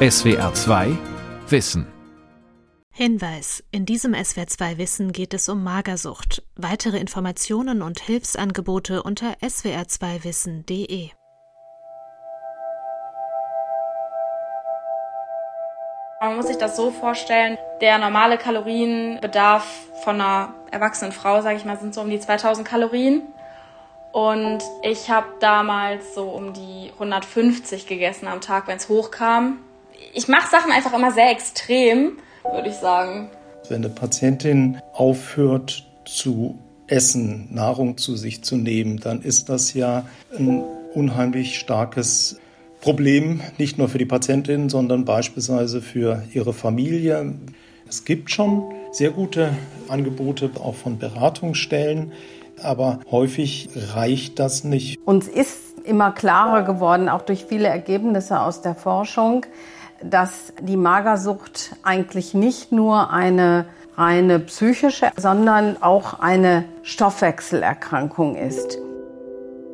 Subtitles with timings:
[0.00, 0.96] SWR 2
[1.48, 1.84] Wissen
[2.92, 6.44] Hinweis: In diesem SWR2 Wissen geht es um Magersucht.
[6.54, 11.10] Weitere Informationen und Hilfsangebote unter swr2wissen.de.
[16.20, 19.66] Man muss sich das so vorstellen, der normale Kalorienbedarf
[20.04, 23.22] von einer erwachsenen Frau, sage ich mal, sind so um die 2000 Kalorien.
[24.12, 29.58] Und ich habe damals so um die 150 gegessen am Tag, wenn es hochkam.
[30.14, 32.18] Ich mache Sachen einfach immer sehr extrem
[32.52, 33.30] würde ich sagen.
[33.68, 40.06] Wenn eine Patientin aufhört zu essen, Nahrung zu sich zu nehmen, dann ist das ja
[40.36, 40.62] ein
[40.94, 42.40] unheimlich starkes
[42.80, 47.34] Problem, nicht nur für die Patientin, sondern beispielsweise für ihre Familie.
[47.88, 49.50] Es gibt schon sehr gute
[49.88, 52.12] Angebote, auch von Beratungsstellen,
[52.62, 54.98] aber häufig reicht das nicht.
[55.04, 59.44] Uns ist immer klarer geworden, auch durch viele Ergebnisse aus der Forschung,
[60.02, 68.78] dass die Magersucht eigentlich nicht nur eine reine psychische, sondern auch eine Stoffwechselerkrankung ist.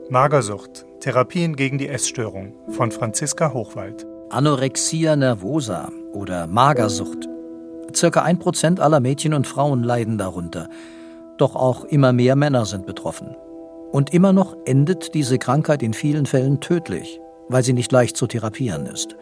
[0.09, 0.87] Magersucht.
[1.01, 4.07] Therapien gegen die Essstörung von Franziska Hochwald.
[4.31, 7.29] Anorexia nervosa oder Magersucht.
[7.95, 10.69] Circa ein Prozent aller Mädchen und Frauen leiden darunter.
[11.37, 13.37] Doch auch immer mehr Männer sind betroffen.
[13.93, 18.27] Und immer noch endet diese Krankheit in vielen Fällen tödlich, weil sie nicht leicht zu
[18.27, 19.17] therapieren ist.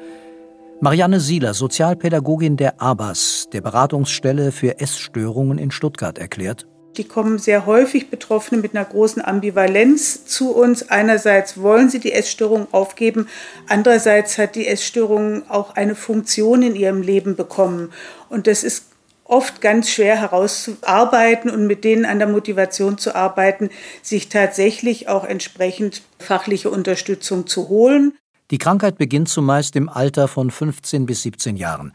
[0.83, 6.67] Marianne Sieler, Sozialpädagogin der ABAS, der Beratungsstelle für Essstörungen in Stuttgart, erklärt,
[6.97, 10.91] die kommen sehr häufig Betroffene mit einer großen Ambivalenz zu uns.
[10.91, 13.29] Einerseits wollen sie die Essstörung aufgeben,
[13.69, 17.93] andererseits hat die Essstörung auch eine Funktion in ihrem Leben bekommen.
[18.29, 18.87] Und das ist
[19.23, 23.71] oft ganz schwer herauszuarbeiten und mit denen an der Motivation zu arbeiten,
[24.03, 28.15] sich tatsächlich auch entsprechend fachliche Unterstützung zu holen.
[28.51, 31.93] Die Krankheit beginnt zumeist im Alter von 15 bis 17 Jahren.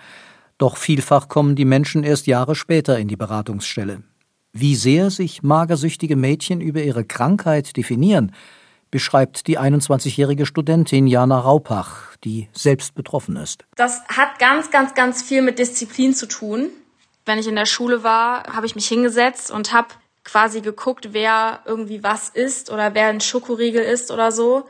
[0.57, 4.01] Doch vielfach kommen die Menschen erst Jahre später in die Beratungsstelle.
[4.53, 8.31] Wie sehr sich magersüchtige Mädchen über ihre Krankheit definieren,
[8.89, 13.65] beschreibt die 21-jährige Studentin Jana Raupach, die selbst betroffen ist.
[13.75, 16.69] Das hat ganz, ganz, ganz viel mit Disziplin zu tun.
[17.25, 19.89] Wenn ich in der Schule war, habe ich mich hingesetzt und habe
[20.23, 24.67] quasi geguckt, wer irgendwie was isst oder wer ein Schokoriegel isst oder so.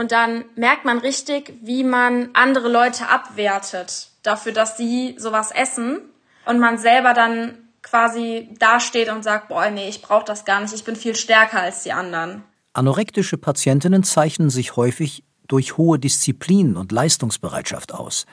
[0.00, 6.00] Und dann merkt man richtig, wie man andere Leute abwertet dafür, dass sie sowas essen
[6.46, 10.72] und man selber dann quasi dasteht und sagt, boah, nee, ich brauche das gar nicht,
[10.72, 12.42] ich bin viel stärker als die anderen.
[12.72, 18.24] Anorektische Patientinnen zeichnen sich häufig durch hohe Disziplin und Leistungsbereitschaft aus.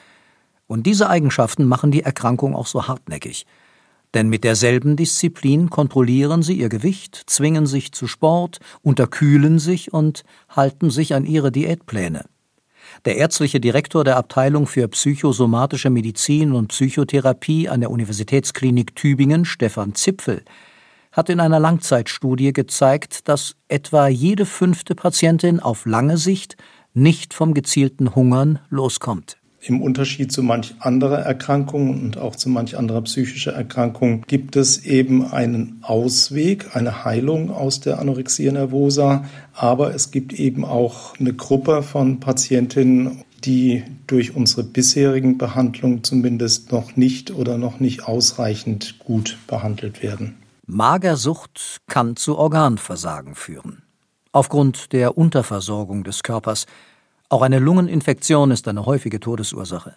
[0.68, 3.46] Und diese Eigenschaften machen die Erkrankung auch so hartnäckig.
[4.14, 10.24] Denn mit derselben Disziplin kontrollieren sie ihr Gewicht, zwingen sich zu Sport, unterkühlen sich und
[10.50, 12.26] halten sich an ihre Diätpläne.
[13.06, 19.94] Der ärztliche Direktor der Abteilung für psychosomatische Medizin und Psychotherapie an der Universitätsklinik Tübingen, Stefan
[19.94, 20.44] Zipfel,
[21.12, 26.58] hat in einer Langzeitstudie gezeigt, dass etwa jede fünfte Patientin auf lange Sicht
[26.94, 29.38] nicht vom gezielten Hungern loskommt.
[29.68, 34.86] Im Unterschied zu manch anderer Erkrankungen und auch zu manch anderer psychischer Erkrankung gibt es
[34.86, 39.26] eben einen Ausweg, eine Heilung aus der Anorexia nervosa.
[39.54, 46.72] Aber es gibt eben auch eine Gruppe von Patientinnen, die durch unsere bisherigen Behandlungen zumindest
[46.72, 50.38] noch nicht oder noch nicht ausreichend gut behandelt werden.
[50.66, 53.84] Magersucht kann zu Organversagen führen.
[54.32, 56.68] Aufgrund der Unterversorgung des Körpers
[57.30, 59.96] auch eine Lungeninfektion ist eine häufige Todesursache.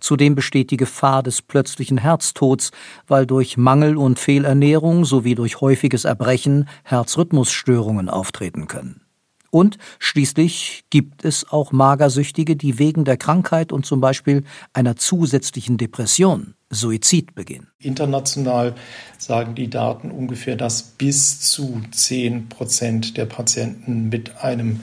[0.00, 2.72] Zudem besteht die Gefahr des plötzlichen Herztods,
[3.06, 9.02] weil durch Mangel und Fehlernährung sowie durch häufiges Erbrechen Herzrhythmusstörungen auftreten können.
[9.50, 15.78] Und schließlich gibt es auch Magersüchtige, die wegen der Krankheit und zum Beispiel einer zusätzlichen
[15.78, 17.68] Depression Suizid begehen.
[17.78, 18.74] International
[19.18, 24.80] sagen die Daten ungefähr, dass bis zu 10 Prozent der Patienten mit einem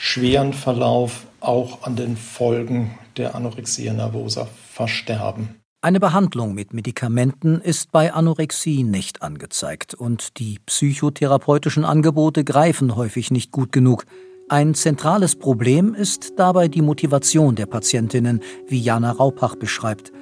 [0.00, 5.60] schweren Verlauf auch an den Folgen der Anorexia nervosa versterben.
[5.82, 13.30] Eine Behandlung mit Medikamenten ist bei Anorexie nicht angezeigt und die psychotherapeutischen Angebote greifen häufig
[13.30, 14.04] nicht gut genug.
[14.48, 20.12] Ein zentrales Problem ist dabei die Motivation der Patientinnen, wie Jana Raupach beschreibt.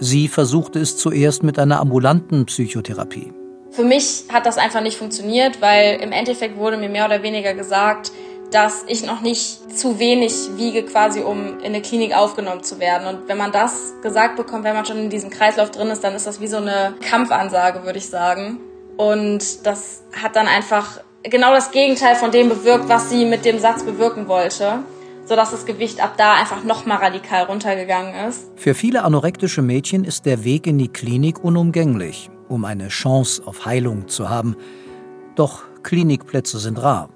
[0.00, 3.32] Sie versuchte es zuerst mit einer ambulanten Psychotherapie.
[3.70, 7.54] Für mich hat das einfach nicht funktioniert, weil im Endeffekt wurde mir mehr oder weniger
[7.54, 8.12] gesagt,
[8.52, 13.06] dass ich noch nicht zu wenig wiege, quasi um in eine Klinik aufgenommen zu werden.
[13.08, 16.14] Und wenn man das gesagt bekommt, wenn man schon in diesem Kreislauf drin ist, dann
[16.14, 18.60] ist das wie so eine Kampfansage, würde ich sagen.
[18.96, 23.58] Und das hat dann einfach genau das Gegenteil von dem bewirkt, was sie mit dem
[23.58, 24.80] Satz bewirken wollte.
[25.24, 28.50] sodass das Gewicht ab da einfach nochmal radikal runtergegangen ist.
[28.56, 33.64] Für viele anorektische Mädchen ist der Weg in die Klinik unumgänglich, um eine Chance auf
[33.64, 34.56] Heilung zu haben.
[35.36, 37.08] Doch Klinikplätze sind rar.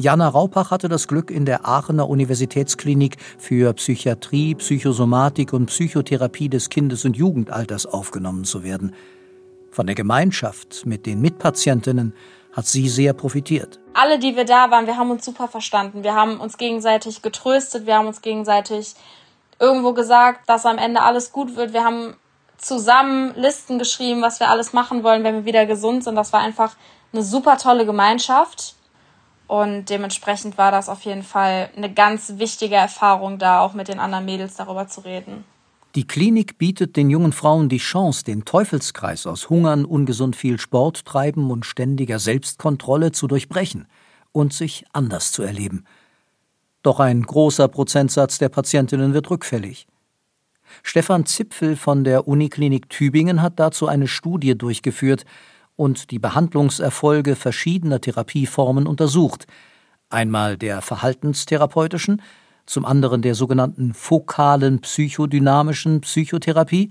[0.00, 6.70] Jana Raupach hatte das Glück, in der Aachener Universitätsklinik für Psychiatrie, Psychosomatik und Psychotherapie des
[6.70, 8.94] Kindes- und Jugendalters aufgenommen zu werden.
[9.72, 12.14] Von der Gemeinschaft mit den Mitpatientinnen
[12.52, 13.80] hat sie sehr profitiert.
[13.92, 16.04] Alle, die wir da waren, wir haben uns super verstanden.
[16.04, 18.94] Wir haben uns gegenseitig getröstet, wir haben uns gegenseitig
[19.58, 21.72] irgendwo gesagt, dass am Ende alles gut wird.
[21.72, 22.14] Wir haben
[22.56, 26.14] zusammen Listen geschrieben, was wir alles machen wollen, wenn wir wieder gesund sind.
[26.14, 26.76] Das war einfach
[27.12, 28.76] eine super tolle Gemeinschaft.
[29.48, 33.98] Und dementsprechend war das auf jeden Fall eine ganz wichtige Erfahrung, da auch mit den
[33.98, 35.42] anderen Mädels darüber zu reden.
[35.94, 41.06] Die Klinik bietet den jungen Frauen die Chance, den Teufelskreis aus Hungern, ungesund viel Sport
[41.06, 43.88] treiben und ständiger Selbstkontrolle zu durchbrechen
[44.32, 45.86] und sich anders zu erleben.
[46.82, 49.86] Doch ein großer Prozentsatz der Patientinnen wird rückfällig.
[50.82, 55.24] Stefan Zipfel von der Uniklinik Tübingen hat dazu eine Studie durchgeführt
[55.78, 59.46] und die Behandlungserfolge verschiedener Therapieformen untersucht,
[60.10, 62.20] einmal der verhaltenstherapeutischen,
[62.66, 66.90] zum anderen der sogenannten fokalen psychodynamischen Psychotherapie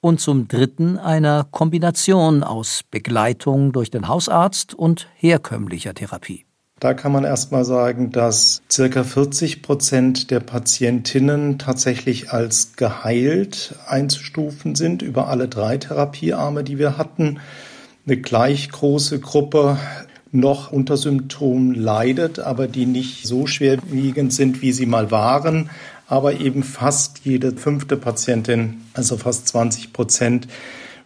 [0.00, 6.44] und zum dritten einer Kombination aus Begleitung durch den Hausarzt und herkömmlicher Therapie.
[6.80, 14.74] Da kann man erstmal sagen, dass circa 40 Prozent der Patientinnen tatsächlich als geheilt einzustufen
[14.74, 17.38] sind über alle drei Therapiearme, die wir hatten.
[18.06, 19.78] Eine gleich große Gruppe
[20.30, 25.70] noch unter Symptomen leidet, aber die nicht so schwerwiegend sind, wie sie mal waren.
[26.06, 30.46] Aber eben fast jede fünfte Patientin, also fast 20 Prozent,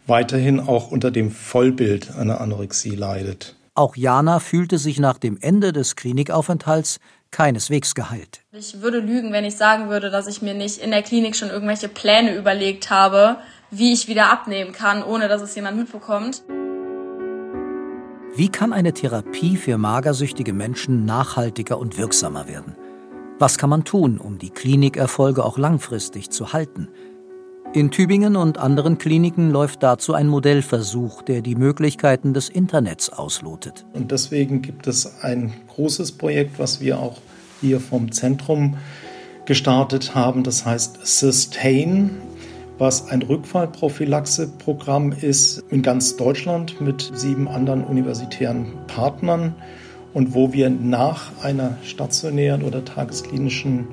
[0.07, 3.57] weiterhin auch unter dem Vollbild einer Anorexie leidet.
[3.75, 6.99] Auch Jana fühlte sich nach dem Ende des Klinikaufenthalts
[7.31, 8.41] keineswegs geheilt.
[8.53, 11.49] Ich würde lügen, wenn ich sagen würde, dass ich mir nicht in der Klinik schon
[11.49, 13.39] irgendwelche Pläne überlegt habe,
[13.71, 16.43] wie ich wieder abnehmen kann, ohne dass es jemand mitbekommt.
[18.41, 22.75] Wie kann eine Therapie für magersüchtige Menschen nachhaltiger und wirksamer werden?
[23.39, 26.89] Was kann man tun, um die Klinikerfolge auch langfristig zu halten?
[27.75, 33.85] In Tübingen und anderen Kliniken läuft dazu ein Modellversuch, der die Möglichkeiten des Internets auslotet.
[33.93, 37.19] Und deswegen gibt es ein großes Projekt, was wir auch
[37.61, 38.79] hier vom Zentrum
[39.45, 40.45] gestartet haben.
[40.45, 42.23] Das heißt Sustain,
[42.81, 49.55] was ein Rückfallprophylaxe-Programm ist in ganz Deutschland mit sieben anderen universitären Partnern
[50.15, 53.89] und wo wir nach einer stationären oder tagesklinischen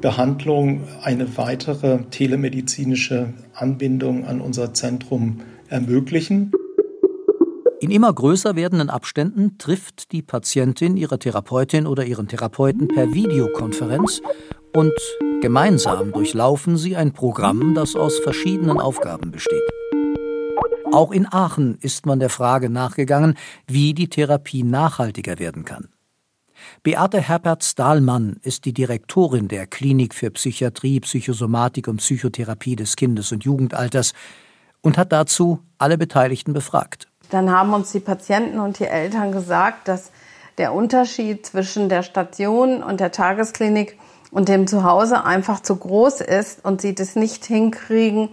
[0.00, 6.52] Behandlung eine weitere telemedizinische Anbindung an unser Zentrum ermöglichen.
[7.80, 14.22] In immer größer werdenden Abständen trifft die Patientin ihre Therapeutin oder ihren Therapeuten per Videokonferenz
[14.74, 14.92] und
[15.40, 19.62] gemeinsam durchlaufen sie ein Programm, das aus verschiedenen Aufgaben besteht.
[20.92, 23.36] Auch in Aachen ist man der Frage nachgegangen,
[23.66, 25.88] wie die Therapie nachhaltiger werden kann.
[26.82, 33.44] Beate Herpertz-Dahlmann ist die Direktorin der Klinik für Psychiatrie, Psychosomatik und Psychotherapie des Kindes- und
[33.44, 34.12] Jugendalters
[34.80, 37.08] und hat dazu alle Beteiligten befragt.
[37.30, 40.10] Dann haben uns die Patienten und die Eltern gesagt, dass
[40.56, 43.98] der Unterschied zwischen der Station und der Tagesklinik
[44.30, 48.28] und dem Zuhause einfach zu groß ist und sie das nicht hinkriegen,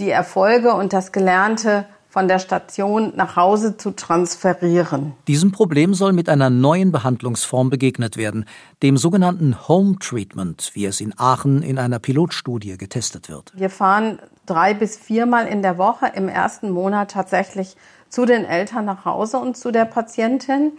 [0.00, 5.12] die Erfolge und das Gelernte von der Station nach Hause zu transferieren.
[5.28, 8.46] Diesem Problem soll mit einer neuen Behandlungsform begegnet werden,
[8.82, 13.52] dem sogenannten Home Treatment, wie es in Aachen in einer Pilotstudie getestet wird.
[13.54, 17.76] Wir fahren drei bis viermal in der Woche im ersten Monat tatsächlich
[18.08, 20.72] zu den Eltern nach Hause und zu der Patientin.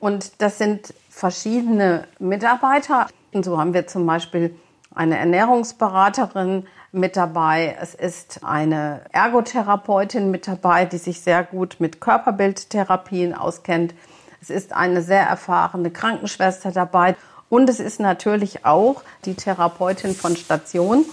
[0.00, 3.06] Und das sind verschiedene Mitarbeiter.
[3.34, 4.54] Und so haben wir zum Beispiel
[4.94, 6.64] eine Ernährungsberaterin,
[6.94, 7.76] mit dabei.
[7.80, 13.94] Es ist eine Ergotherapeutin mit dabei, die sich sehr gut mit Körperbildtherapien auskennt.
[14.40, 17.16] Es ist eine sehr erfahrene Krankenschwester dabei.
[17.48, 21.04] Und es ist natürlich auch die Therapeutin von Station.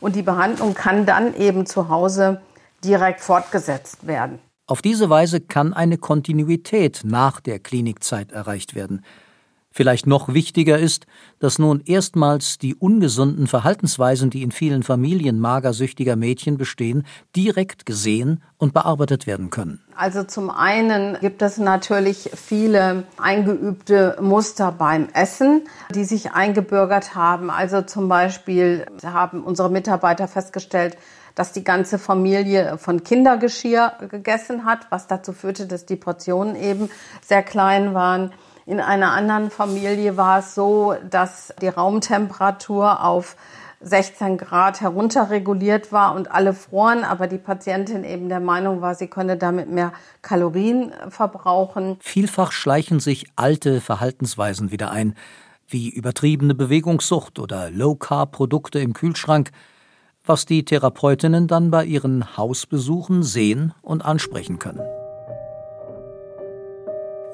[0.00, 2.40] Und die Behandlung kann dann eben zu Hause
[2.84, 4.40] direkt fortgesetzt werden.
[4.66, 9.04] Auf diese Weise kann eine Kontinuität nach der Klinikzeit erreicht werden.
[9.78, 11.06] Vielleicht noch wichtiger ist,
[11.38, 17.06] dass nun erstmals die ungesunden Verhaltensweisen, die in vielen Familien magersüchtiger Mädchen bestehen,
[17.36, 19.80] direkt gesehen und bearbeitet werden können.
[19.94, 25.62] Also zum einen gibt es natürlich viele eingeübte Muster beim Essen,
[25.94, 27.48] die sich eingebürgert haben.
[27.48, 30.96] Also zum Beispiel haben unsere Mitarbeiter festgestellt,
[31.36, 36.90] dass die ganze Familie von Kindergeschirr gegessen hat, was dazu führte, dass die Portionen eben
[37.24, 38.32] sehr klein waren.
[38.68, 43.34] In einer anderen Familie war es so, dass die Raumtemperatur auf
[43.80, 49.06] 16 Grad herunterreguliert war und alle froren, aber die Patientin eben der Meinung war, sie
[49.06, 51.96] könne damit mehr Kalorien verbrauchen.
[52.00, 55.14] Vielfach schleichen sich alte Verhaltensweisen wieder ein,
[55.66, 59.50] wie übertriebene Bewegungssucht oder Low-Carb-Produkte im Kühlschrank,
[60.26, 64.82] was die Therapeutinnen dann bei ihren Hausbesuchen sehen und ansprechen können.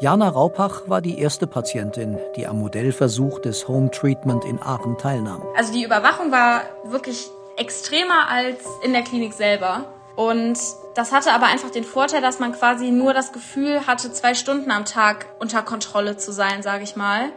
[0.05, 5.43] Jana Raupach war die erste Patientin, die am Modellversuch des Home Treatment in Aachen teilnahm.
[5.57, 9.87] Also die Überwachung war wirklich extremer als in der Klinik selber.
[10.15, 10.59] Und
[10.95, 14.71] das hatte aber einfach den Vorteil, dass man quasi nur das Gefühl hatte, zwei Stunden
[14.71, 17.31] am Tag unter Kontrolle zu sein, sage ich mal.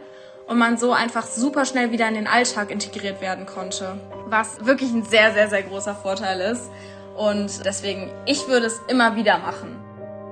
[0.46, 3.98] Und man so einfach super schnell wieder in den Alltag integriert werden konnte.
[4.26, 6.68] Was wirklich ein sehr, sehr, sehr großer Vorteil ist.
[7.16, 9.87] Und deswegen, ich würde es immer wieder machen.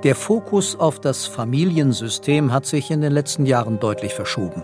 [0.07, 4.63] Der Fokus auf das Familiensystem hat sich in den letzten Jahren deutlich verschoben.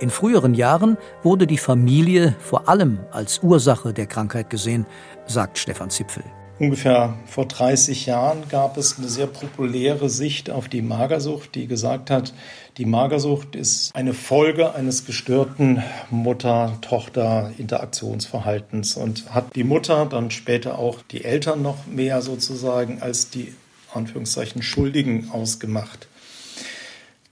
[0.00, 4.84] In früheren Jahren wurde die Familie vor allem als Ursache der Krankheit gesehen,
[5.24, 6.22] sagt Stefan Zipfel.
[6.58, 12.10] Ungefähr vor 30 Jahren gab es eine sehr populäre Sicht auf die Magersucht, die gesagt
[12.10, 12.34] hat,
[12.76, 20.98] die Magersucht ist eine Folge eines gestörten Mutter-Tochter-Interaktionsverhaltens und hat die Mutter, dann später auch
[21.10, 23.54] die Eltern noch mehr sozusagen als die
[23.96, 26.08] Anführungszeichen Schuldigen ausgemacht.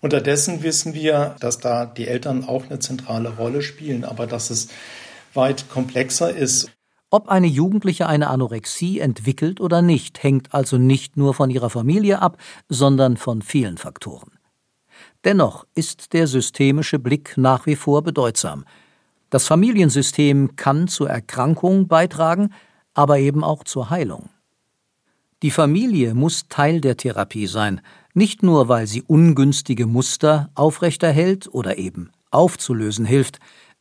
[0.01, 4.69] Unterdessen wissen wir, dass da die Eltern auch eine zentrale Rolle spielen, aber dass es
[5.35, 6.71] weit komplexer ist.
[7.11, 12.23] Ob eine Jugendliche eine Anorexie entwickelt oder nicht, hängt also nicht nur von ihrer Familie
[12.23, 12.39] ab,
[12.69, 14.31] sondern von vielen Faktoren.
[15.25, 18.65] Dennoch ist der systemische Blick nach wie vor bedeutsam.
[19.29, 22.55] Das Familiensystem kann zur Erkrankung beitragen,
[22.95, 24.31] aber eben auch zur Heilung.
[25.43, 27.81] Die Familie muss Teil der Therapie sein,
[28.13, 33.39] nicht nur weil sie ungünstige Muster aufrechterhält oder eben aufzulösen hilft,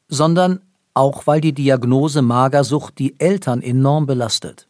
[0.07, 0.61] sondern
[0.93, 4.67] auch weil die Diagnose Magersucht die Eltern enorm belastet.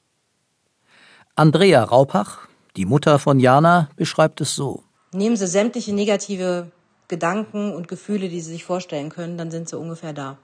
[1.36, 4.84] Andrea Raupach, die Mutter von Jana, beschreibt es so.
[5.14, 6.72] Nehmen Sie sämtliche negative
[7.08, 10.38] Gedanken und Gefühle, die Sie sich vorstellen können, dann sind sie ungefähr da.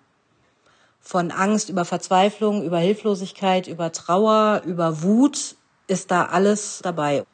[1.00, 5.56] Von Angst über Verzweiflung, über Hilflosigkeit, über Trauer, über Wut,
[5.88, 7.26] ist da alles dabei.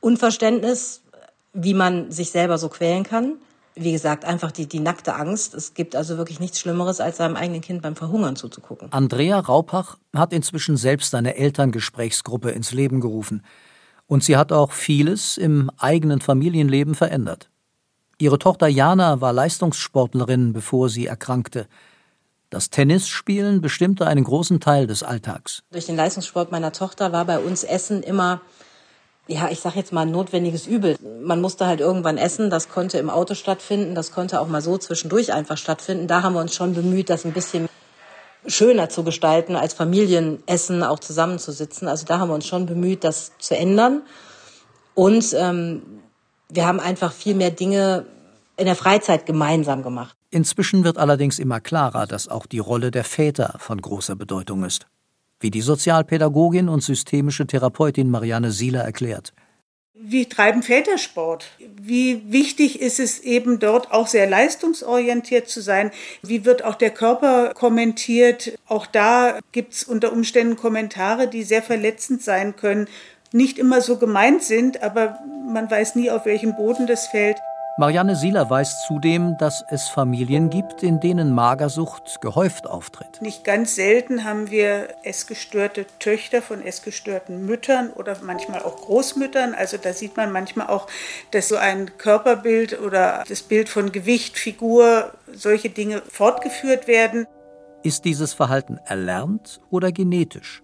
[0.00, 1.02] Unverständnis,
[1.52, 3.34] wie man sich selber so quälen kann.
[3.74, 5.54] Wie gesagt, einfach die, die nackte Angst.
[5.54, 8.90] Es gibt also wirklich nichts Schlimmeres, als seinem eigenen Kind beim Verhungern zuzugucken.
[8.90, 13.42] Andrea Raupach hat inzwischen selbst eine Elterngesprächsgruppe ins Leben gerufen.
[14.06, 17.50] Und sie hat auch vieles im eigenen Familienleben verändert.
[18.18, 21.66] Ihre Tochter Jana war Leistungssportlerin, bevor sie erkrankte.
[22.50, 25.62] Das Tennisspielen bestimmte einen großen Teil des Alltags.
[25.72, 28.40] Durch den Leistungssport meiner Tochter war bei uns Essen immer,
[29.26, 30.96] ja, ich sag jetzt mal ein notwendiges Übel.
[31.22, 34.78] Man musste halt irgendwann essen, das konnte im Auto stattfinden, das konnte auch mal so
[34.78, 36.06] zwischendurch einfach stattfinden.
[36.06, 37.68] Da haben wir uns schon bemüht, das ein bisschen
[38.46, 41.88] schöner zu gestalten, als Familienessen auch zusammenzusitzen.
[41.88, 44.02] Also da haben wir uns schon bemüht, das zu ändern.
[44.94, 45.82] Und ähm,
[46.48, 48.06] wir haben einfach viel mehr Dinge
[48.56, 50.16] in der Freizeit gemeinsam gemacht.
[50.36, 54.86] Inzwischen wird allerdings immer klarer, dass auch die Rolle der Väter von großer Bedeutung ist.
[55.40, 59.32] Wie die Sozialpädagogin und systemische Therapeutin Marianne Sieler erklärt.
[59.94, 61.46] Wie treiben Väter Sport?
[61.80, 65.90] Wie wichtig ist es eben dort auch sehr leistungsorientiert zu sein?
[66.22, 68.58] Wie wird auch der Körper kommentiert?
[68.66, 72.88] Auch da gibt es unter Umständen Kommentare, die sehr verletzend sein können,
[73.32, 75.18] nicht immer so gemeint sind, aber
[75.50, 77.38] man weiß nie, auf welchem Boden das fällt.
[77.78, 83.20] Marianne Sieler weiß zudem, dass es Familien gibt, in denen Magersucht gehäuft auftritt.
[83.20, 89.54] Nicht ganz selten haben wir essgestörte Töchter von essgestörten Müttern oder manchmal auch Großmüttern.
[89.54, 90.86] Also da sieht man manchmal auch,
[91.32, 97.26] dass so ein Körperbild oder das Bild von Gewicht, Figur, solche Dinge fortgeführt werden.
[97.82, 100.62] Ist dieses Verhalten erlernt oder genetisch?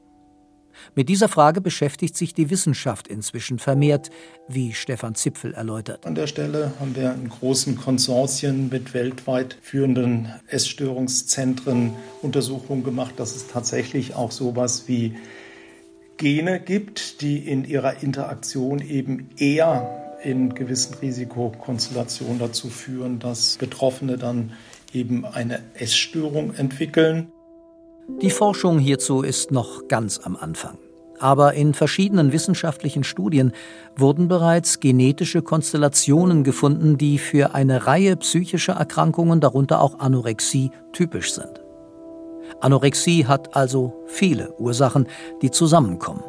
[0.94, 4.10] Mit dieser Frage beschäftigt sich die Wissenschaft inzwischen vermehrt,
[4.48, 6.06] wie Stefan Zipfel erläutert.
[6.06, 13.34] An der Stelle haben wir in großen Konsortien mit weltweit führenden Essstörungszentren Untersuchungen gemacht, dass
[13.34, 15.16] es tatsächlich auch sowas wie
[16.18, 24.18] Gene gibt, die in ihrer Interaktion eben eher in gewissen Risikokonstellationen dazu führen, dass Betroffene
[24.18, 24.52] dann
[24.92, 27.31] eben eine Essstörung entwickeln.
[28.20, 30.78] Die Forschung hierzu ist noch ganz am Anfang.
[31.18, 33.52] Aber in verschiedenen wissenschaftlichen Studien
[33.96, 41.32] wurden bereits genetische Konstellationen gefunden, die für eine Reihe psychischer Erkrankungen, darunter auch Anorexie, typisch
[41.32, 41.62] sind.
[42.60, 45.06] Anorexie hat also viele Ursachen,
[45.42, 46.24] die zusammenkommen.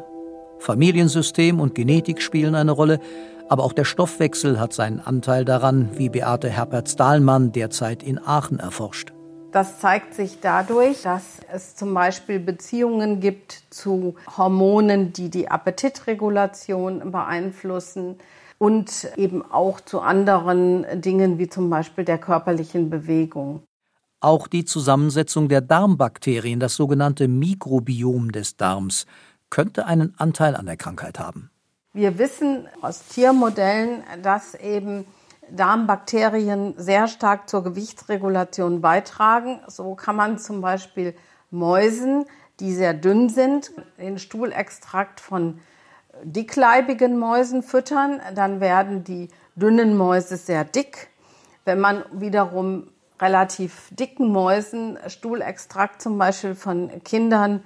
[0.58, 3.00] Familiensystem und Genetik spielen eine Rolle,
[3.48, 9.13] Aber auch der Stoffwechsel hat seinen Anteil daran, wie Beate Herpertz-Dahlmann derzeit in Aachen erforscht.
[9.54, 17.12] Das zeigt sich dadurch, dass es zum Beispiel Beziehungen gibt zu Hormonen, die die Appetitregulation
[17.12, 18.16] beeinflussen
[18.58, 23.62] und eben auch zu anderen Dingen wie zum Beispiel der körperlichen Bewegung.
[24.18, 29.06] Auch die Zusammensetzung der Darmbakterien, das sogenannte Mikrobiom des Darms,
[29.50, 31.48] könnte einen Anteil an der Krankheit haben.
[31.92, 35.04] Wir wissen aus Tiermodellen, dass eben
[35.50, 39.60] Darmbakterien sehr stark zur Gewichtsregulation beitragen.
[39.66, 41.14] So kann man zum Beispiel
[41.50, 42.26] Mäusen,
[42.60, 45.60] die sehr dünn sind, den Stuhlextrakt von
[46.22, 48.20] dickleibigen Mäusen füttern.
[48.34, 51.08] Dann werden die dünnen Mäuse sehr dick.
[51.64, 52.88] Wenn man wiederum
[53.20, 57.62] relativ dicken Mäusen Stuhlextrakt zum Beispiel von Kindern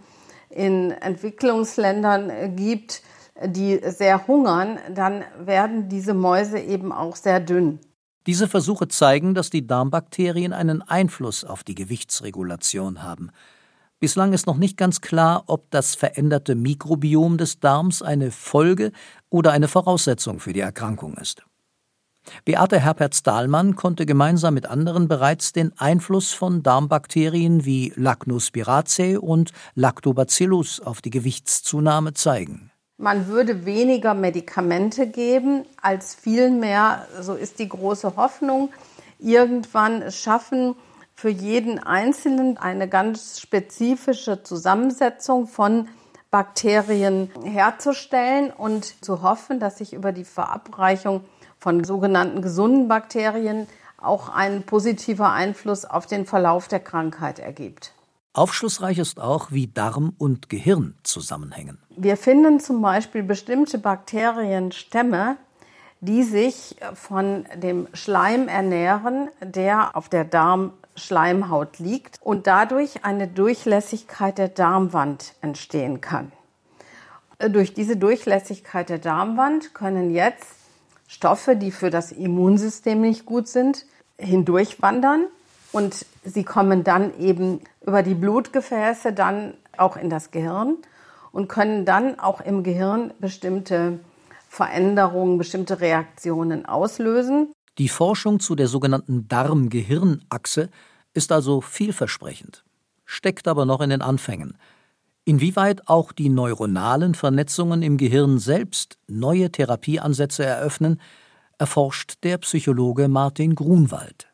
[0.51, 3.03] in Entwicklungsländern gibt,
[3.45, 7.79] die sehr hungern, dann werden diese Mäuse eben auch sehr dünn.
[8.27, 13.31] Diese Versuche zeigen, dass die Darmbakterien einen Einfluss auf die Gewichtsregulation haben.
[14.01, 18.93] Bislang ist noch nicht ganz klar, ob das veränderte Mikrobiom des Darms eine Folge
[19.29, 21.43] oder eine Voraussetzung für die Erkrankung ist.
[22.45, 30.81] Beate Herpertz-Dahlmann konnte gemeinsam mit anderen bereits den Einfluss von Darmbakterien wie Lacnospiraceae und Lactobacillus
[30.81, 32.71] auf die Gewichtszunahme zeigen.
[33.01, 38.71] Man würde weniger Medikamente geben, als vielmehr, so ist die große Hoffnung,
[39.21, 40.75] irgendwann schaffen,
[41.15, 45.89] für jeden Einzelnen eine ganz spezifische Zusammensetzung von
[46.33, 51.23] Bakterien herzustellen und zu hoffen, dass sich über die Verabreichung
[51.59, 57.95] von sogenannten gesunden Bakterien auch ein positiver Einfluss auf den Verlauf der Krankheit ergibt.
[58.33, 61.79] Aufschlussreich ist auch, wie Darm und Gehirn zusammenhängen.
[62.01, 65.37] Wir finden zum Beispiel bestimmte Bakterienstämme,
[66.01, 74.39] die sich von dem Schleim ernähren, der auf der Darmschleimhaut liegt und dadurch eine Durchlässigkeit
[74.39, 76.31] der Darmwand entstehen kann.
[77.41, 80.55] Durch diese Durchlässigkeit der Darmwand können jetzt
[81.09, 83.87] Stoffe, die für das Immunsystem nicht gut sind,
[84.21, 85.25] hindurchwandern
[85.73, 90.77] und sie kommen dann eben über die Blutgefäße dann auch in das Gehirn
[91.39, 94.01] und können dann auch im Gehirn bestimmte
[94.49, 97.53] Veränderungen, bestimmte Reaktionen auslösen.
[97.79, 100.69] Die Forschung zu der sogenannten Darm-Gehirn-Achse
[101.15, 102.65] ist also vielversprechend,
[103.05, 104.59] steckt aber noch in den Anfängen.
[105.25, 111.01] Inwieweit auch die neuronalen Vernetzungen im Gehirn selbst neue Therapieansätze eröffnen,
[111.57, 114.27] erforscht der Psychologe Martin Grunwald.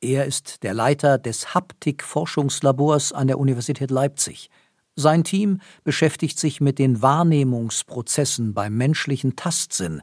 [0.00, 4.48] Er ist der Leiter des Haptik-Forschungslabors an der Universität Leipzig.
[5.00, 10.02] Sein Team beschäftigt sich mit den Wahrnehmungsprozessen beim menschlichen Tastsinn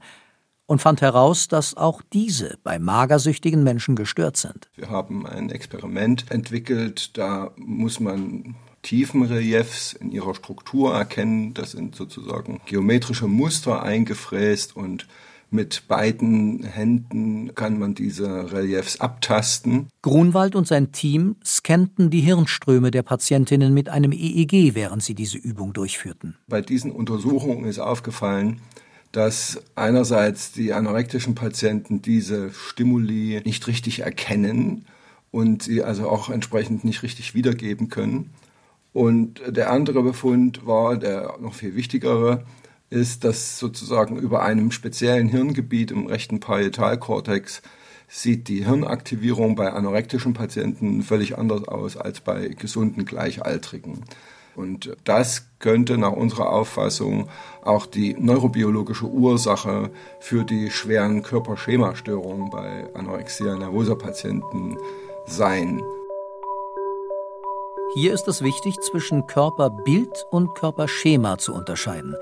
[0.66, 4.70] und fand heraus, dass auch diese bei magersüchtigen Menschen gestört sind.
[4.76, 11.54] Wir haben ein Experiment entwickelt, da muss man Tiefenreliefs in ihrer Struktur erkennen.
[11.54, 15.08] Das sind sozusagen geometrische Muster eingefräst und
[15.50, 19.88] mit beiden Händen kann man diese Reliefs abtasten.
[20.02, 25.38] Grunwald und sein Team scannten die Hirnströme der Patientinnen mit einem EEG, während sie diese
[25.38, 26.36] Übung durchführten.
[26.48, 28.62] Bei diesen Untersuchungen ist aufgefallen,
[29.12, 34.86] dass einerseits die anorektischen Patienten diese Stimuli nicht richtig erkennen
[35.32, 38.32] und sie also auch entsprechend nicht richtig wiedergeben können.
[38.94, 42.44] Und der andere Befund war, der noch viel wichtigere,
[42.90, 47.62] ist, dass sozusagen über einem speziellen Hirngebiet im rechten Parietalkortex
[48.08, 54.04] sieht die Hirnaktivierung bei anorektischen Patienten völlig anders aus als bei gesunden Gleichaltrigen.
[54.56, 57.30] Und das könnte nach unserer Auffassung
[57.62, 64.78] auch die neurobiologische Ursache für die schweren Körperschemastörungen bei Anorexia nervosa Patienten
[65.28, 65.80] sein.
[67.94, 72.16] Hier ist es wichtig, zwischen Körperbild und Körperschema zu unterscheiden.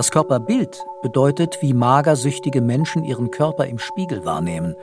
[0.00, 4.74] Das Körperbild bedeutet, wie magersüchtige Menschen ihren Körper im Spiegel wahrnehmen.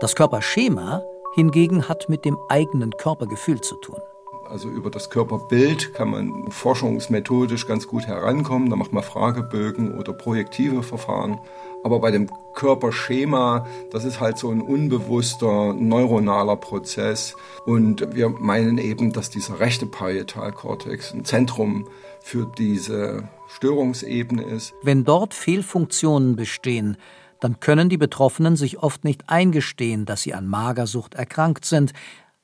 [0.00, 1.04] Das Körperschema
[1.36, 4.00] hingegen hat mit dem eigenen Körpergefühl zu tun.
[4.48, 8.70] Also über das Körperbild kann man forschungsmethodisch ganz gut herankommen.
[8.70, 11.38] Da macht man Fragebögen oder projektive Verfahren.
[11.84, 17.34] Aber bei dem Körperschema, das ist halt so ein unbewusster neuronaler Prozess.
[17.66, 21.88] Und wir meinen eben, dass dieser rechte Parietalkortex ein Zentrum
[22.20, 24.74] für diese Störungsebene ist.
[24.82, 26.96] Wenn dort Fehlfunktionen bestehen,
[27.40, 31.92] dann können die Betroffenen sich oft nicht eingestehen, dass sie an Magersucht erkrankt sind,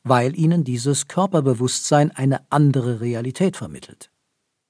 [0.09, 4.11] weil ihnen dieses Körperbewusstsein eine andere Realität vermittelt.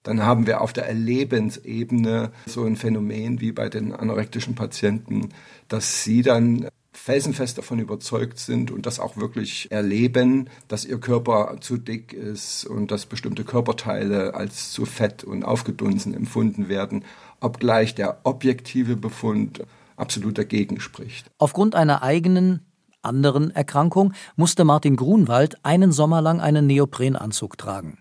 [0.05, 5.31] dann haben wir auf der Erlebensebene so ein Phänomen wie bei den anorektischen Patienten,
[5.68, 11.57] dass sie dann felsenfest davon überzeugt sind und das auch wirklich erleben, dass ihr Körper
[11.61, 17.05] zu dick ist und dass bestimmte Körperteile als zu fett und aufgedunsen empfunden werden,
[17.40, 19.64] obgleich der objektive Befund
[19.96, 21.31] absolut dagegen spricht.
[21.38, 22.61] Aufgrund einer eigenen
[23.09, 27.99] anderen Erkrankung musste Martin Grunwald einen Sommer lang einen Neoprenanzug tragen.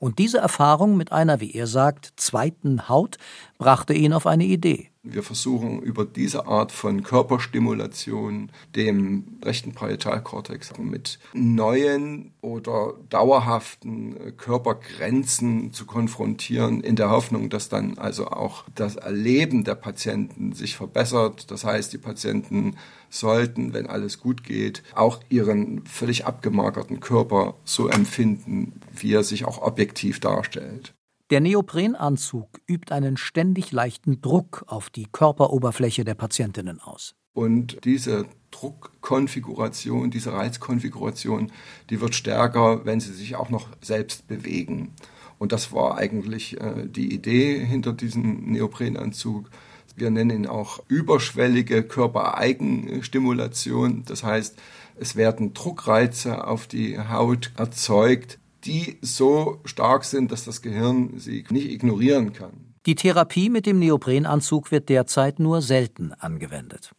[0.00, 3.18] Und diese Erfahrung mit einer, wie er sagt, zweiten Haut
[3.58, 4.90] brachte ihn auf eine Idee.
[5.02, 15.72] Wir versuchen über diese Art von Körperstimulation dem rechten Parietalkortex mit neuen oder dauerhaften Körpergrenzen
[15.72, 21.50] zu konfrontieren, in der Hoffnung, dass dann also auch das Erleben der Patienten sich verbessert.
[21.50, 22.76] Das heißt, die Patienten
[23.10, 29.46] sollten, wenn alles gut geht, auch ihren völlig abgemagerten Körper so empfinden, wie er sich
[29.46, 30.94] auch objektiv darstellt.
[31.30, 37.16] Der Neoprenanzug übt einen ständig leichten Druck auf die Körperoberfläche der Patientinnen aus.
[37.34, 41.52] Und diese Druckkonfiguration, diese Reizkonfiguration,
[41.90, 44.94] die wird stärker, wenn sie sich auch noch selbst bewegen.
[45.38, 49.50] Und das war eigentlich äh, die Idee hinter diesem Neoprenanzug.
[49.96, 54.04] Wir nennen ihn auch überschwellige Körpereigenstimulation.
[54.06, 54.58] Das heißt,
[54.96, 61.44] es werden Druckreize auf die Haut erzeugt, die so stark sind, dass das Gehirn sie
[61.50, 62.74] nicht ignorieren kann.
[62.86, 66.92] Die Therapie mit dem Neoprenanzug wird derzeit nur selten angewendet.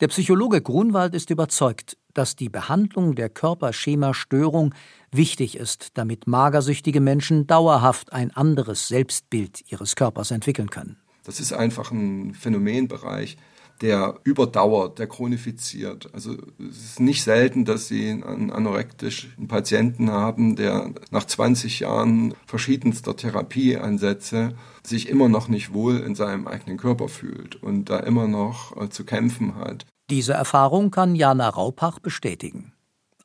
[0.00, 4.74] Der Psychologe Grunwald ist überzeugt, dass die Behandlung der Körperschema-Störung
[5.12, 10.96] wichtig ist, damit magersüchtige Menschen dauerhaft ein anderes Selbstbild ihres Körpers entwickeln können.
[11.24, 13.36] Das ist einfach ein Phänomenbereich,
[13.80, 16.10] der überdauert, der chronifiziert.
[16.12, 22.34] Also es ist nicht selten, dass Sie einen anorektischen Patienten haben, der nach 20 Jahren
[22.46, 24.54] verschiedenster Therapieansätze
[24.86, 28.88] sich immer noch nicht wohl in seinem eigenen Körper fühlt und da immer noch äh,
[28.90, 29.86] zu kämpfen hat.
[30.10, 32.72] Diese Erfahrung kann Jana Raupach bestätigen.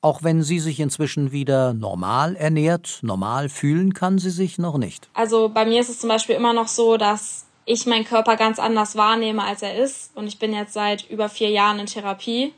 [0.02, 5.10] Auch wenn sie sich inzwischen wieder normal ernährt, normal fühlen kann sie sich noch nicht.
[5.15, 8.60] Also bei mir ist es zum Beispiel immer noch so, dass ich meinen Körper ganz
[8.60, 10.15] anders wahrnehme, als er ist.
[10.15, 12.54] Und ich bin jetzt seit über vier Jahren in Therapie.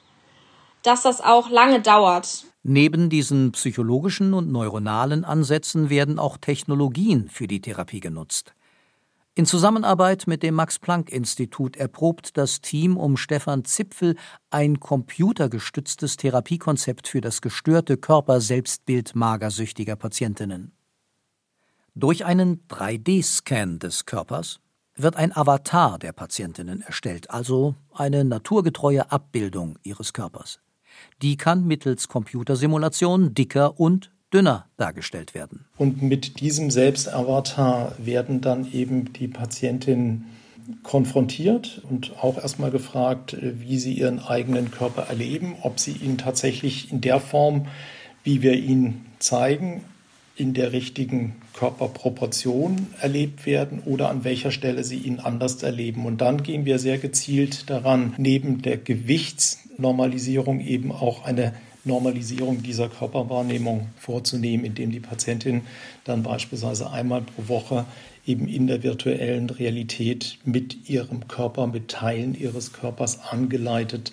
[0.83, 2.45] Dass das auch lange dauert.
[2.63, 8.53] Neben diesen psychologischen und neuronalen Ansätzen werden auch Technologien für die Therapie genutzt.
[9.33, 14.15] In Zusammenarbeit mit dem Max-Planck-Institut erprobt das Team um Stefan Zipfel
[14.49, 20.71] ein computergestütztes Therapiekonzept für das gestörte Körperselbstbild magersüchtiger Patientinnen.
[21.93, 24.59] Durch einen 3D-Scan des Körpers
[24.97, 30.59] wird ein Avatar der Patientinnen erstellt, also eine naturgetreue Abbildung ihres Körpers.
[31.21, 35.65] Die kann mittels Computersimulation dicker und dünner dargestellt werden.
[35.77, 40.25] Und mit diesem Selbstavatar werden dann eben die Patientinnen
[40.83, 46.91] konfrontiert und auch erstmal gefragt, wie sie ihren eigenen Körper erleben, ob sie ihn tatsächlich
[46.91, 47.67] in der Form,
[48.23, 49.85] wie wir ihn zeigen,
[50.37, 56.05] in der richtigen Körperproportion erlebt werden oder an welcher Stelle sie ihn anders erleben.
[56.05, 61.53] Und dann gehen wir sehr gezielt daran, neben der Gewichtsnormalisierung eben auch eine
[61.85, 65.61] Normalisierung dieser Körperwahrnehmung vorzunehmen, indem die Patientin
[66.03, 67.85] dann beispielsweise einmal pro Woche
[68.27, 74.11] eben in der virtuellen Realität mit ihrem Körper, mit Teilen ihres Körpers angeleitet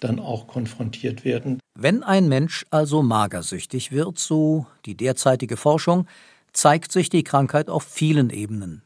[0.00, 1.60] dann auch konfrontiert werden.
[1.74, 6.06] Wenn ein Mensch also magersüchtig wird, so die derzeitige Forschung,
[6.52, 8.82] zeigt sich die Krankheit auf vielen Ebenen.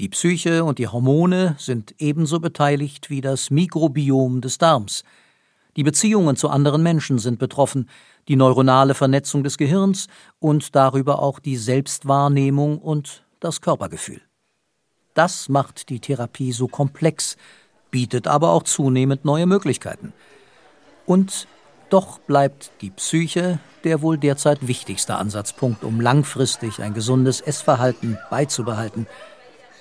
[0.00, 5.04] Die Psyche und die Hormone sind ebenso beteiligt wie das Mikrobiom des Darms.
[5.76, 7.88] Die Beziehungen zu anderen Menschen sind betroffen,
[8.26, 10.08] die neuronale Vernetzung des Gehirns
[10.40, 14.20] und darüber auch die Selbstwahrnehmung und das Körpergefühl.
[15.14, 17.36] Das macht die Therapie so komplex,
[17.92, 20.12] bietet aber auch zunehmend neue Möglichkeiten.
[21.06, 21.46] Und
[21.90, 29.06] doch bleibt die Psyche der wohl derzeit wichtigste Ansatzpunkt, um langfristig ein gesundes Essverhalten beizubehalten.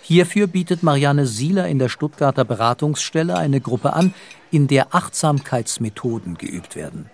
[0.02, 4.14] Hierfür bietet Marianne Sieler in der Stuttgarter Beratungsstelle eine Gruppe an,
[4.52, 7.10] in der Achtsamkeitsmethoden geübt werden.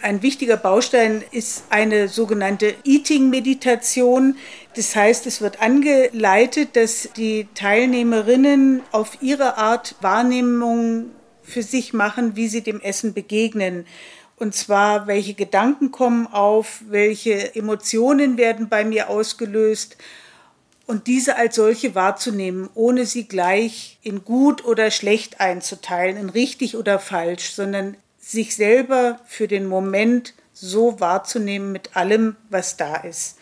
[0.00, 4.36] Ein wichtiger Baustein ist eine sogenannte Eating-Meditation.
[4.76, 11.06] Das heißt, es wird angeleitet, dass die Teilnehmerinnen auf ihre Art Wahrnehmung
[11.48, 13.86] für sich machen, wie sie dem Essen begegnen.
[14.36, 19.96] Und zwar, welche Gedanken kommen auf, welche Emotionen werden bei mir ausgelöst
[20.86, 26.76] und diese als solche wahrzunehmen, ohne sie gleich in gut oder schlecht einzuteilen, in richtig
[26.76, 33.38] oder falsch, sondern sich selber für den Moment so wahrzunehmen mit allem, was da ist.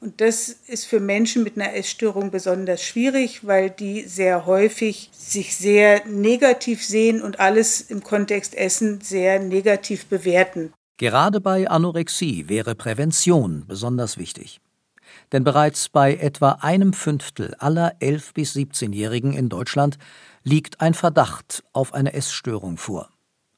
[0.00, 5.56] Und das ist für Menschen mit einer Essstörung besonders schwierig, weil die sehr häufig sich
[5.56, 10.72] sehr negativ sehen und alles im Kontext Essen sehr negativ bewerten.
[10.98, 14.60] Gerade bei Anorexie wäre Prävention besonders wichtig.
[15.32, 19.98] Denn bereits bei etwa einem Fünftel aller 11- bis 17-Jährigen in Deutschland
[20.44, 23.10] liegt ein Verdacht auf eine Essstörung vor.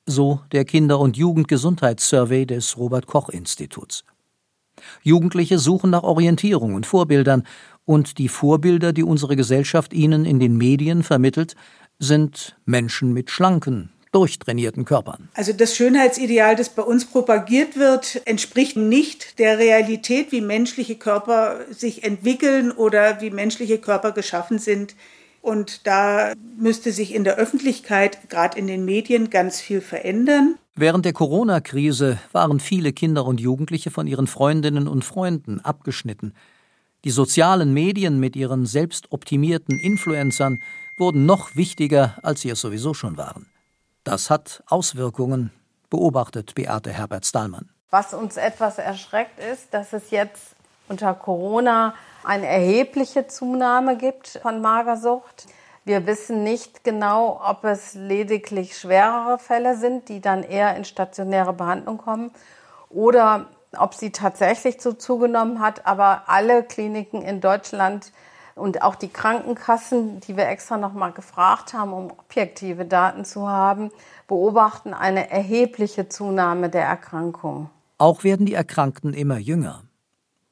[0.06, 4.04] So der Kinder- und Jugendgesundheitssurvey des Robert Koch Instituts.
[5.02, 7.44] Jugendliche suchen nach Orientierung und Vorbildern,
[7.88, 11.56] und die Vorbilder, die unsere Gesellschaft ihnen in den Medien vermittelt,
[11.98, 15.30] sind Menschen mit schlanken, durchtrainierten Körpern.
[15.32, 21.60] Also das Schönheitsideal, das bei uns propagiert wird, entspricht nicht der Realität, wie menschliche Körper
[21.70, 24.94] sich entwickeln oder wie menschliche Körper geschaffen sind.
[25.40, 30.58] Und da müsste sich in der Öffentlichkeit, gerade in den Medien, ganz viel verändern.
[30.80, 36.34] Während der Corona-Krise waren viele Kinder und Jugendliche von ihren Freundinnen und Freunden abgeschnitten.
[37.02, 40.62] Die sozialen Medien mit ihren selbstoptimierten Influencern
[40.96, 43.48] wurden noch wichtiger, als sie es sowieso schon waren.
[44.04, 45.50] Das hat Auswirkungen,
[45.90, 47.70] beobachtet Beate Herbert-Stahlmann.
[47.90, 50.54] Was uns etwas erschreckt ist, dass es jetzt
[50.86, 55.46] unter Corona eine erhebliche Zunahme gibt von Magersucht.
[55.88, 61.54] Wir wissen nicht genau, ob es lediglich schwerere Fälle sind, die dann eher in stationäre
[61.54, 62.30] Behandlung kommen,
[62.90, 65.86] oder ob sie tatsächlich so zugenommen hat.
[65.86, 68.12] Aber alle Kliniken in Deutschland
[68.54, 73.48] und auch die Krankenkassen, die wir extra noch mal gefragt haben, um objektive Daten zu
[73.48, 73.90] haben,
[74.26, 77.70] beobachten eine erhebliche Zunahme der Erkrankung.
[77.96, 79.84] Auch werden die Erkrankten immer jünger.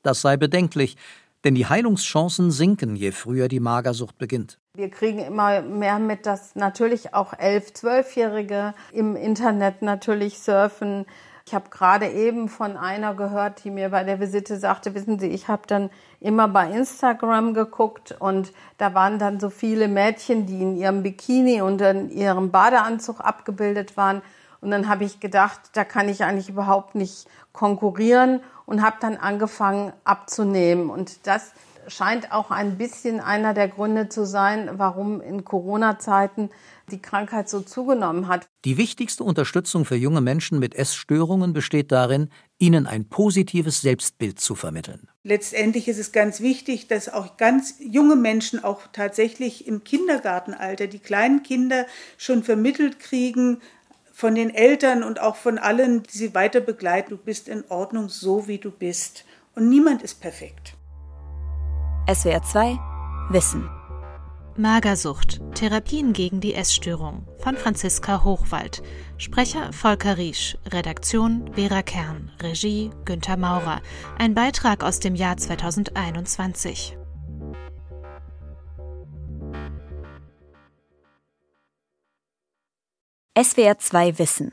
[0.03, 0.97] Das sei bedenklich,
[1.45, 4.59] denn die Heilungschancen sinken, je früher die Magersucht beginnt.
[4.77, 11.07] Wir kriegen immer mehr mit, dass natürlich auch 11-, 12-Jährige im Internet natürlich surfen.
[11.47, 15.29] Ich habe gerade eben von einer gehört, die mir bei der Visite sagte, wissen Sie,
[15.29, 15.89] ich habe dann
[16.21, 21.63] immer bei Instagram geguckt und da waren dann so viele Mädchen, die in ihrem Bikini
[21.63, 24.21] und in ihrem Badeanzug abgebildet waren.
[24.61, 29.17] Und dann habe ich gedacht, da kann ich eigentlich überhaupt nicht konkurrieren und habe dann
[29.17, 30.91] angefangen abzunehmen.
[30.91, 31.53] Und das
[31.89, 36.51] scheint auch ein bisschen einer der Gründe zu sein, warum in Corona-Zeiten
[36.91, 38.47] die Krankheit so zugenommen hat.
[38.65, 44.55] Die wichtigste Unterstützung für junge Menschen mit Essstörungen besteht darin, ihnen ein positives Selbstbild zu
[44.55, 45.09] vermitteln.
[45.25, 51.01] Letztendlich ist es ganz wichtig, dass auch ganz junge Menschen auch tatsächlich im Kindergartenalter, die
[51.01, 53.59] kleinen Kinder schon vermittelt kriegen,
[54.13, 58.09] von den Eltern und auch von allen, die sie weiter begleiten, du bist in Ordnung
[58.09, 59.27] so, wie du bist.
[59.55, 60.76] Und niemand ist perfekt.
[62.09, 62.79] SWR 2
[63.31, 63.69] Wissen
[64.57, 65.41] Magersucht.
[65.57, 68.81] Therapien gegen die Essstörung von Franziska Hochwald.
[69.19, 70.57] Sprecher Volker Riesch.
[70.71, 72.31] Redaktion Vera Kern.
[72.41, 73.83] Regie Günther Maurer.
[74.19, 76.97] Ein Beitrag aus dem Jahr 2021.
[83.37, 84.53] SWR 2 Wissen.